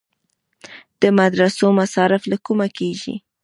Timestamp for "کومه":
2.45-2.67